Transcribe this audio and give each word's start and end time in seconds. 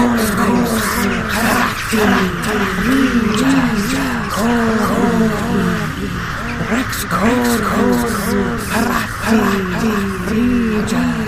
Rex 0.00 0.30
Cold, 0.30 0.68
Rex 1.36 1.84
Cold, 1.90 2.40
Rex 6.70 7.04
Cold, 7.04 7.04
Rex 7.04 7.04
Cold, 7.04 7.30
Rex 7.30 7.60
Cold, 7.60 8.08
Rex 8.70 9.12
Cold, 10.30 11.19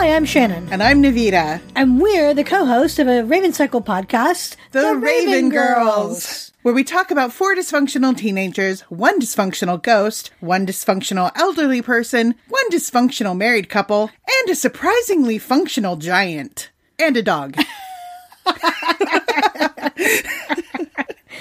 Hi, 0.00 0.14
I'm 0.14 0.26
Shannon, 0.26 0.68
And 0.70 0.80
I'm 0.80 1.02
Navita, 1.02 1.60
and 1.74 2.00
we're 2.00 2.32
the 2.32 2.44
co-host 2.44 3.00
of 3.00 3.08
a 3.08 3.24
Raven 3.24 3.52
Cycle 3.52 3.82
podcast, 3.82 4.54
the, 4.70 4.94
Raven, 4.94 5.48
Girls, 5.48 6.52
where 6.62 6.72
we 6.72 6.84
talk 6.84 7.10
about 7.10 7.32
four 7.32 7.56
dysfunctional 7.56 8.16
teenagers, 8.16 8.82
one 8.82 9.20
dysfunctional 9.20 9.82
ghost, 9.82 10.30
one 10.38 10.64
dysfunctional 10.64 11.32
elderly 11.34 11.82
person, 11.82 12.36
one 12.48 12.70
dysfunctional 12.70 13.36
married 13.36 13.68
couple, 13.68 14.08
and 14.40 14.50
a 14.50 14.54
surprisingly 14.54 15.36
functional 15.36 15.96
giant. 15.96 16.70
And 17.00 17.16
a 17.16 17.22
dog. 17.22 17.56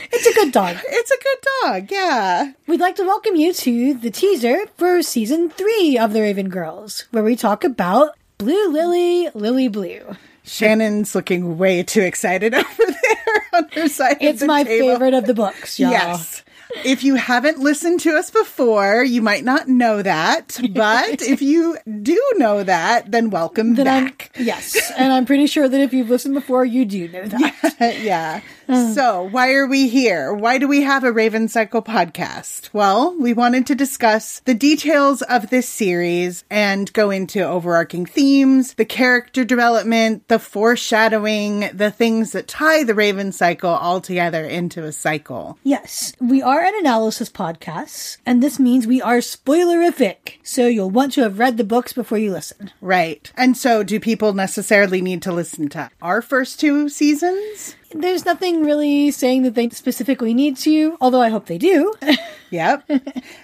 It's 0.10 0.26
a 0.26 0.34
good 0.34 0.52
dog. 0.52 0.78
it's 0.84 1.12
a 1.12 1.24
good 1.24 1.38
dog, 1.62 1.92
yeah. 1.92 2.54
We'd 2.66 2.80
like 2.80 2.96
to 2.96 3.04
welcome 3.04 3.36
you 3.36 3.54
to 3.54 3.94
the 3.94 4.10
teaser 4.10 4.66
for 4.76 5.04
season 5.04 5.50
three 5.52 5.98
of 5.98 6.14
the 6.14 6.22
Raven 6.22 6.50
Girls, 6.50 7.06
where 7.12 7.24
we 7.24 7.36
talk 7.36 7.64
about 7.64 8.18
Blue 8.38 8.72
Lily, 8.72 9.30
Lily 9.34 9.68
Blue. 9.68 10.16
Shannon's 10.44 11.16
looking 11.16 11.58
way 11.58 11.84
too 11.84 12.02
excited 12.02 12.54
over 12.56 12.66
there 12.86 13.44
on 13.54 13.68
her 13.74 13.88
side. 13.90 14.14
of 14.18 14.22
It's 14.22 14.44
my 14.44 14.64
table. 14.64 14.88
favorite 14.94 15.14
of 15.14 15.26
the 15.26 15.34
books, 15.34 15.80
y'all. 15.80 15.92
Yes. 15.92 16.44
If 16.86 17.04
you 17.04 17.16
haven't 17.16 17.60
listened 17.60 18.00
to 18.02 18.12
us 18.16 18.30
before, 18.30 19.04
you 19.04 19.22
might 19.22 19.44
not 19.44 19.68
know 19.68 20.02
that. 20.02 20.60
But 20.74 21.22
if 21.22 21.42
you 21.42 21.78
do 22.02 22.22
know 22.38 22.64
that, 22.64 23.12
then 23.12 23.30
welcome 23.30 23.76
Then 23.76 23.88
I'm, 23.88 24.06
back. 24.06 24.32
yes, 24.38 24.92
and 24.98 25.12
I'm 25.12 25.26
pretty 25.26 25.48
sure 25.48 25.68
that 25.68 25.82
if 25.82 25.94
you've 25.94 26.10
listened 26.10 26.34
before, 26.34 26.64
you 26.66 26.86
do 26.86 27.08
know 27.10 27.26
that. 27.28 28.00
yeah. 28.02 28.42
Uh. 28.70 28.94
So, 28.94 29.24
why 29.24 29.54
are 29.54 29.66
we 29.66 29.88
here? 29.88 30.34
Why 30.34 30.58
do 30.58 30.68
we 30.68 30.82
have 30.82 31.04
a 31.06 31.12
Raven 31.12 31.48
Cycle 31.48 31.82
podcast? 31.82 32.70
Well, 32.74 33.16
we 33.18 33.34
wanted 33.34 33.66
to 33.68 33.76
discuss 33.76 34.40
the 34.42 34.54
details 34.54 35.22
of 35.22 35.50
this 35.50 35.68
series 35.70 36.44
and 36.50 36.92
go 36.94 37.10
into 37.10 37.42
overarching 37.42 38.06
themes, 38.06 38.74
the 38.74 38.84
character 38.86 39.46
development, 39.46 40.28
the 40.28 40.40
foreshadowing, 40.40 41.70
the 41.74 41.92
things 41.92 42.32
that 42.34 42.48
tie 42.48 42.84
the 42.84 42.94
Raven 42.96 43.32
Cycle 43.32 43.70
all 43.70 44.02
together 44.02 44.44
into 44.44 44.84
a 44.84 44.92
cycle. 44.92 45.58
Yes, 45.64 46.14
we 46.20 46.42
are 46.42 46.62
an 46.68 46.76
analysis 46.80 47.30
podcast, 47.30 48.18
and 48.26 48.44
this 48.44 48.60
means 48.60 48.86
we 48.86 49.02
are 49.02 49.20
spoilerific. 49.20 50.34
So 50.44 50.68
you'll 50.68 50.90
want 50.90 51.14
to 51.14 51.22
have 51.22 51.40
read 51.40 51.58
the 51.58 51.64
books 51.64 51.94
before 51.94 52.18
you 52.18 52.32
listen. 52.32 52.72
Right. 52.82 53.32
And 53.36 53.56
so, 53.56 53.84
do 53.84 54.00
people 54.00 54.34
necessarily 54.34 55.02
need 55.02 55.22
to 55.24 55.32
listen 55.32 55.70
to 55.70 55.90
our 56.02 56.22
first 56.22 56.60
two 56.60 56.90
seasons? 56.90 57.76
There's 57.92 58.26
nothing 58.26 58.64
really 58.64 59.12
saying 59.12 59.44
that 59.44 59.56
they 59.56 59.70
specifically 59.70 60.34
need 60.34 60.58
to, 60.58 60.98
although 61.00 61.22
I 61.22 61.30
hope 61.30 61.46
they 61.46 61.58
do. 61.58 61.94
Yep. 62.50 62.90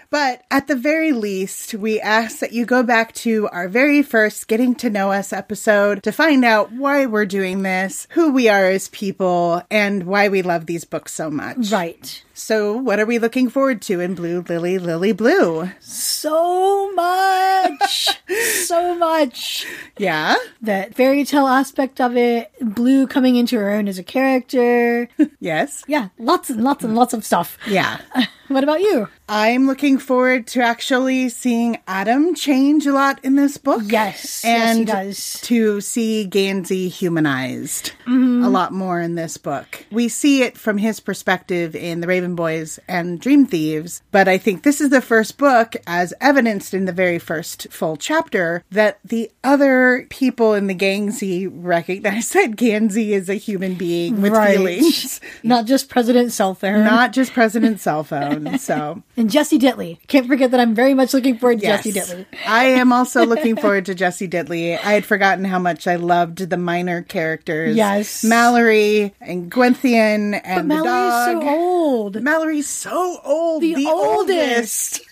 but 0.10 0.44
at 0.52 0.68
the 0.68 0.76
very 0.76 1.12
least, 1.12 1.74
we 1.74 2.00
ask 2.00 2.40
that 2.40 2.54
you 2.54 2.66
go 2.66 2.84
back 2.84 3.14
to 3.16 3.48
our 3.50 3.68
very 3.68 4.02
first 4.02 4.48
Getting 4.48 4.76
to 4.76 4.90
Know 4.90 5.12
Us 5.12 5.34
episode 5.34 6.04
to 6.04 6.12
find 6.12 6.46
out 6.46 6.72
why 6.72 7.06
we're 7.06 7.26
doing 7.26 7.64
this, 7.64 8.08
who 8.12 8.32
we 8.32 8.48
are 8.50 8.66
as 8.66 8.88
people, 8.90 9.62
and 9.70 10.04
why 10.04 10.30
we 10.30 10.42
love 10.42 10.66
these 10.66 10.86
books 10.86 11.14
so 11.14 11.30
much. 11.30 11.72
right. 11.72 12.24
So, 12.36 12.76
what 12.76 13.00
are 13.00 13.06
we 13.06 13.20
looking 13.20 13.48
forward 13.48 13.84
to 13.84 14.00
in 14.00 14.16
Blue 14.16 14.42
Lily 14.50 14.80
Lily 14.80 15.12
Blue? 15.12 15.70
So 15.80 16.92
much! 16.94 18.10
so 18.66 18.96
much! 18.96 19.68
Yeah? 20.00 20.36
That 20.64 20.96
fairy 20.96 21.26
tale 21.26 21.46
aspect 21.48 22.02
of 22.02 22.18
it, 22.18 22.52
Blue 22.60 23.06
coming 23.06 23.36
into 23.36 23.56
her 23.60 23.70
own 23.70 23.88
as 23.88 24.00
a 24.00 24.04
character. 24.04 25.10
Yes? 25.40 25.84
Yeah, 25.88 26.08
lots 26.18 26.50
and 26.50 26.64
lots 26.64 26.84
and 26.86 26.96
lots 26.96 27.14
of 27.14 27.26
stuff. 27.26 27.58
Yeah. 27.68 28.00
What 28.54 28.64
about 28.64 28.82
you? 28.82 29.08
I'm 29.28 29.66
looking 29.66 29.98
forward 29.98 30.46
to 30.48 30.62
actually 30.62 31.30
seeing 31.30 31.80
Adam 31.88 32.36
change 32.36 32.86
a 32.86 32.94
lot 32.94 33.20
in 33.24 33.36
this 33.36 33.58
book. 33.58 33.82
Yes, 33.86 34.44
yes, 34.44 34.44
he 34.44 34.50
and 34.50 34.86
does. 34.88 35.42
to 35.42 35.82
see 35.82 36.28
Gansey 36.28 36.88
humanized 36.88 37.94
mm-hmm. 38.06 38.44
a 38.44 38.50
lot 38.50 38.74
more 38.74 39.00
in 39.00 39.16
this 39.16 39.38
book. 39.38 39.86
We 39.92 40.08
see 40.08 40.44
it 40.44 40.56
from 40.56 40.78
his 40.78 41.00
perspective 41.00 41.76
in 41.76 42.02
The 42.02 42.08
Raven 42.08 42.36
Boys 42.36 42.80
and 42.88 43.20
Dream 43.20 43.48
Thieves, 43.48 44.04
but 44.12 44.28
I 44.28 44.38
think 44.38 44.62
this 44.62 44.82
is 44.82 44.92
the 44.92 45.02
first 45.02 45.40
book, 45.40 45.76
as 45.88 46.14
evidenced 46.22 46.76
in 46.76 46.86
the 46.86 46.92
very 46.92 47.18
first 47.18 47.72
full 47.72 47.98
chapter, 47.98 48.64
that 48.70 49.00
the 49.04 49.32
other 49.44 50.06
people 50.12 50.54
in 50.54 50.68
the 50.68 50.76
Gansey 50.76 51.48
recognize 51.48 52.30
that 52.34 52.56
Gansey 52.56 53.14
is 53.14 53.30
a 53.30 53.36
human 53.36 53.76
being 53.76 54.22
with 54.22 54.34
feelings, 54.34 55.22
Not 55.42 55.66
just 55.66 55.90
President 55.90 56.34
Cell 56.34 56.54
Phone. 56.54 56.84
not 56.84 57.14
just 57.14 57.34
President 57.34 57.80
Cell 57.80 58.04
Phone. 58.04 58.43
Um, 58.48 58.58
so. 58.58 59.04
and 59.18 59.30
Jesse 59.30 59.60
Dittley. 59.60 59.98
Can't 60.08 60.28
forget 60.28 60.52
that 60.52 60.60
I'm 60.60 60.74
very 60.76 60.94
much 60.94 61.14
looking 61.14 61.38
forward 61.38 61.60
to 61.62 61.66
Jesse 61.66 61.92
Dittley. 61.92 62.26
I 62.48 62.66
am 62.66 62.92
also 62.94 63.26
looking 63.26 63.56
forward 63.56 63.86
to 63.88 63.96
Jesse 63.96 64.28
Dittley. 64.28 64.74
I 64.78 64.94
had 64.94 65.06
forgotten 65.06 65.46
how 65.46 65.60
much 65.60 65.88
I 65.88 65.96
loved 65.96 66.50
the 66.50 66.58
minor 66.58 67.02
characters. 67.02 67.76
Yes. 67.76 68.24
Malory 68.24 69.12
and 69.22 69.52
Gwenllian 69.52 70.42
and 70.44 70.68
But 70.70 70.76
the 70.78 70.84
Malory's 70.84 70.84
dog. 70.86 71.44
so 71.44 71.50
old. 71.50 72.22
Malory's 72.22 72.68
so 72.68 73.20
old. 73.24 73.62
The 73.62 73.76
The, 73.76 73.86
oldest. 73.88 75.00
oldest. 75.00 75.03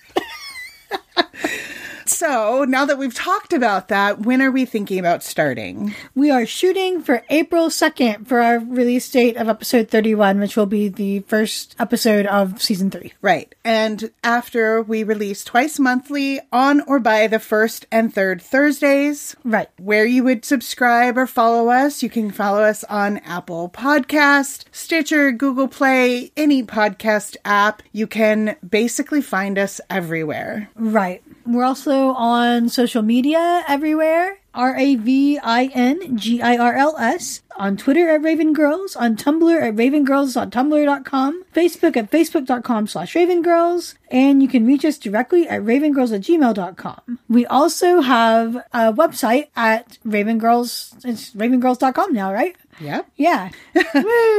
So 2.11 2.65
now 2.67 2.85
that 2.85 2.97
we've 2.97 3.13
talked 3.13 3.53
about 3.53 3.87
that, 3.87 4.19
when 4.19 4.41
are 4.41 4.51
we 4.51 4.65
thinking 4.65 4.99
about 4.99 5.23
starting? 5.23 5.95
We 6.13 6.29
are 6.29 6.45
shooting 6.45 7.01
for 7.01 7.23
April 7.29 7.67
2nd 7.69 8.27
for 8.27 8.39
our 8.41 8.59
release 8.59 9.09
date 9.09 9.37
of 9.37 9.47
episode 9.49 9.87
31, 9.89 10.39
which 10.39 10.55
will 10.57 10.65
be 10.65 10.89
the 10.89 11.19
first 11.21 11.75
episode 11.79 12.25
of 12.25 12.61
season 12.61 12.91
3. 12.91 13.13
Right. 13.21 13.53
And 13.63 14.11
after 14.23 14.81
we 14.81 15.03
release 15.03 15.43
twice 15.43 15.79
monthly 15.79 16.39
on 16.51 16.81
or 16.81 16.99
by 16.99 17.27
the 17.27 17.39
first 17.39 17.85
and 17.91 18.13
third 18.13 18.41
Thursdays, 18.41 19.35
Right. 19.43 19.69
where 19.79 20.05
you 20.05 20.23
would 20.23 20.43
subscribe 20.45 21.17
or 21.17 21.27
follow 21.27 21.69
us. 21.69 22.03
You 22.03 22.09
can 22.09 22.31
follow 22.31 22.61
us 22.61 22.83
on 22.85 23.17
Apple 23.19 23.69
Podcast, 23.69 24.65
Stitcher, 24.71 25.31
Google 25.31 25.67
Play, 25.67 26.31
any 26.35 26.63
podcast 26.63 27.37
app. 27.45 27.81
You 27.91 28.07
can 28.07 28.55
basically 28.67 29.21
find 29.21 29.57
us 29.57 29.79
everywhere. 29.89 30.69
Right. 30.75 31.21
We're 31.45 31.63
also 31.63 32.09
on 32.11 32.69
social 32.69 33.01
media 33.01 33.63
everywhere. 33.67 34.37
R 34.53 34.75
A 34.77 34.95
V 34.95 35.39
I 35.41 35.65
N 35.73 36.17
G 36.17 36.41
I 36.41 36.57
R 36.57 36.73
L 36.75 36.97
S. 36.97 37.41
On 37.57 37.77
Twitter 37.77 38.09
at 38.09 38.21
Raven 38.21 38.53
Girls. 38.53 38.95
On 38.95 39.15
Tumblr 39.15 39.61
at 39.61 39.75
ravengirls.tumblr.com. 39.75 41.43
Facebook 41.53 41.95
at 41.95 42.11
facebook.com 42.11 42.87
slash 42.87 43.13
ravengirls. 43.13 43.95
And 44.09 44.41
you 44.41 44.49
can 44.49 44.65
reach 44.65 44.83
us 44.83 44.97
directly 44.97 45.47
at 45.47 45.61
ravengirls 45.61 46.13
at 46.13 46.21
gmail.com. 46.21 47.19
We 47.29 47.45
also 47.45 48.01
have 48.01 48.55
a 48.73 48.91
website 48.91 49.47
at 49.55 49.99
ravengirls. 50.05 51.05
It's 51.05 51.31
ravengirls.com 51.33 52.13
now, 52.13 52.33
right? 52.33 52.55
Yep. 52.81 53.09
Yeah. 53.15 53.49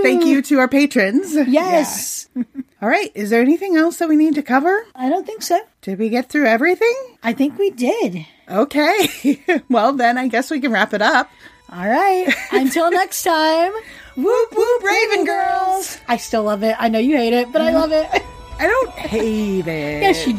Thank 0.02 0.24
you 0.24 0.42
to 0.42 0.58
our 0.58 0.68
patrons. 0.68 1.34
Yes. 1.34 2.28
Yeah. 2.34 2.42
All 2.82 2.88
right. 2.88 3.12
Is 3.14 3.30
there 3.30 3.40
anything 3.40 3.76
else 3.76 3.98
that 3.98 4.08
we 4.08 4.16
need 4.16 4.34
to 4.34 4.42
cover? 4.42 4.84
I 4.96 5.08
don't 5.08 5.24
think 5.24 5.42
so. 5.42 5.60
Did 5.82 6.00
we 6.00 6.08
get 6.08 6.28
through 6.28 6.46
everything? 6.46 6.96
I 7.22 7.32
think 7.32 7.56
we 7.56 7.70
did. 7.70 8.26
Okay. 8.50 9.62
well, 9.70 9.92
then 9.92 10.18
I 10.18 10.26
guess 10.26 10.50
we 10.50 10.60
can 10.60 10.72
wrap 10.72 10.92
it 10.92 11.00
up. 11.00 11.30
All 11.70 11.88
right. 11.88 12.26
Until 12.50 12.90
next 12.98 13.22
time. 13.22 13.70
Whoop, 14.16 14.52
whoop, 14.52 14.82
Raven 14.82 15.24
Girls. 15.24 15.98
I 16.08 16.16
still 16.16 16.42
love 16.42 16.64
it. 16.64 16.74
I 16.76 16.88
know 16.88 16.98
you 16.98 17.16
hate 17.16 17.32
it, 17.32 17.52
but 17.52 17.62
I 17.62 17.70
mm-hmm. 17.70 17.76
love 17.76 17.92
it. 17.92 18.24
I 18.58 18.66
don't 18.66 18.90
hate 18.90 19.68
it. 19.68 20.02
yes, 20.02 20.26
you 20.26 20.34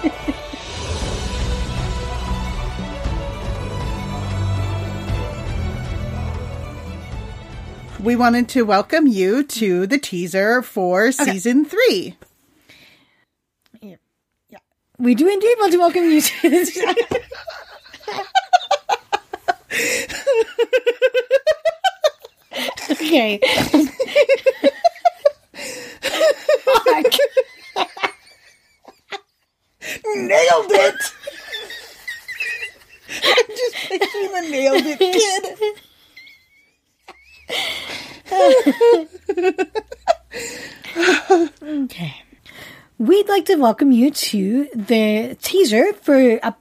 do. 0.00 0.10
we 8.04 8.14
wanted 8.16 8.48
to 8.50 8.62
welcome 8.62 9.06
you 9.06 9.42
to 9.42 9.86
the 9.86 9.96
teaser 9.96 10.60
for 10.60 11.04
okay. 11.06 11.12
season 11.12 11.64
three. 11.64 12.16
Yeah. 13.80 13.96
yeah. 14.50 14.58
We 14.98 15.14
do 15.14 15.26
indeed 15.26 15.56
want 15.58 15.72
to 15.72 15.78
welcome 15.78 16.04
you 16.04 16.20
to 16.20 16.50
this. 16.50 16.78
okay. 22.90 23.40
Nailed 30.16 30.70
it! 30.70 30.94
I'm 33.24 33.46
just 33.48 33.74
picturing 33.88 34.32
the 34.32 34.48
nailed 34.50 34.86
it 34.86 34.98
kid. 34.98 35.14
Okay. 41.62 42.14
We'd 42.98 43.28
like 43.28 43.46
to 43.46 43.56
welcome 43.56 43.90
you 43.90 44.10
to 44.10 44.68
the 44.74 45.36
teaser 45.42 45.92
for. 45.94 46.14
a 46.14 46.54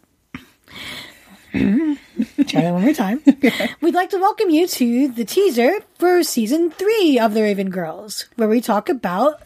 try 1.53 2.61
that 2.61 2.73
one 2.73 2.81
more 2.81 2.93
time. 2.93 3.21
We'd 3.81 3.93
like 3.93 4.09
to 4.09 4.17
welcome 4.17 4.49
you 4.49 4.67
to 4.67 5.07
the 5.09 5.25
teaser 5.25 5.79
for 5.99 6.23
season 6.23 6.71
three 6.71 7.19
of 7.19 7.33
The 7.33 7.43
Raven 7.43 7.69
Girls, 7.69 8.25
where 8.35 8.49
we 8.49 8.61
talk 8.61 8.89
about 8.89 9.41